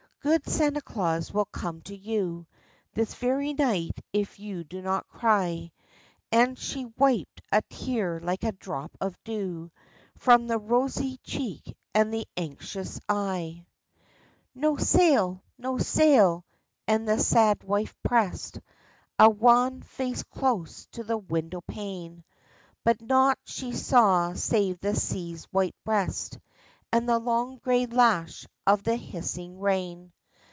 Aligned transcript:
*'Good 0.23 0.45
Santa 0.47 0.81
Claus 0.81 1.33
will 1.33 1.45
come 1.45 1.81
to 1.81 1.95
you 1.95 2.45
This 2.93 3.15
very 3.15 3.55
night 3.55 3.99
if 4.13 4.37
you 4.39 4.63
do 4.63 4.79
not 4.79 5.07
cry," 5.07 5.71
And 6.31 6.59
she 6.59 6.85
wiped 6.95 7.41
a 7.51 7.63
tear 7.63 8.19
like 8.19 8.43
a 8.43 8.51
drop 8.51 8.95
of 9.01 9.17
dew 9.23 9.71
From 10.19 10.45
the 10.45 10.59
rosy 10.59 11.17
cheek 11.23 11.75
and 11.95 12.13
the 12.13 12.27
anxious 12.37 12.99
eye. 13.09 13.65
25 14.53 14.53
26 14.61 14.61
WHY 14.61 14.77
SANTA 14.77 14.77
CLAUS 14.77 14.91
FORGOT." 14.91 15.07
No 15.07 15.07
sail! 15.07 15.43
No 15.57 15.77
sail!" 15.79 16.45
and 16.87 17.07
the 17.09 17.17
sad 17.19 17.63
wife 17.63 17.95
pressed 18.03 18.59
A 19.17 19.27
wan 19.27 19.81
face 19.81 20.21
close 20.21 20.85
to 20.91 21.03
the 21.03 21.17
window 21.17 21.61
pane, 21.61 22.23
But 22.83 23.01
naught 23.01 23.39
she 23.45 23.71
saw 23.73 24.33
save 24.33 24.81
the 24.81 24.95
sea's 24.95 25.45
white 25.45 25.73
breast 25.83 26.37
And 26.93 27.07
the 27.07 27.19
long 27.19 27.55
gray 27.57 27.85
lash 27.85 28.45
of 28.67 28.83
the 28.83 28.97
hissing 28.97 29.59
rain. 29.61 30.11